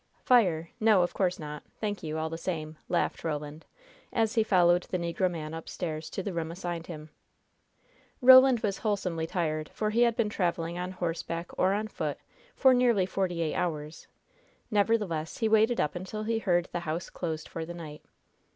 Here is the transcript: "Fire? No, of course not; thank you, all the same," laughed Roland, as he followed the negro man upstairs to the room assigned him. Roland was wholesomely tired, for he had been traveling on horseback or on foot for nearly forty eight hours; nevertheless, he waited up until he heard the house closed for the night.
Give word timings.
"Fire? 0.25 0.71
No, 0.79 1.03
of 1.03 1.13
course 1.13 1.37
not; 1.37 1.61
thank 1.79 2.01
you, 2.01 2.17
all 2.17 2.27
the 2.31 2.35
same," 2.35 2.75
laughed 2.89 3.23
Roland, 3.23 3.67
as 4.11 4.33
he 4.33 4.41
followed 4.41 4.81
the 4.89 4.97
negro 4.97 5.29
man 5.29 5.53
upstairs 5.53 6.09
to 6.09 6.23
the 6.23 6.33
room 6.33 6.49
assigned 6.51 6.87
him. 6.87 7.11
Roland 8.19 8.61
was 8.61 8.79
wholesomely 8.79 9.27
tired, 9.27 9.69
for 9.69 9.91
he 9.91 10.01
had 10.01 10.15
been 10.15 10.27
traveling 10.29 10.75
on 10.75 10.93
horseback 10.93 11.51
or 11.55 11.73
on 11.73 11.87
foot 11.87 12.17
for 12.55 12.73
nearly 12.73 13.05
forty 13.05 13.43
eight 13.43 13.53
hours; 13.53 14.07
nevertheless, 14.71 15.37
he 15.37 15.47
waited 15.47 15.79
up 15.79 15.93
until 15.93 16.23
he 16.23 16.39
heard 16.39 16.67
the 16.71 16.79
house 16.79 17.11
closed 17.11 17.47
for 17.47 17.63
the 17.63 17.75
night. 17.75 18.01